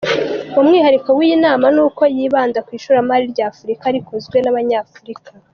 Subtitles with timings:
[0.61, 5.29] Umwihariko w’iyi nama ni uko yibanda ku ishoramari rya Afurika rikozwe n’Abanyafurika.